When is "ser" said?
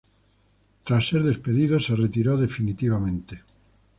1.07-1.21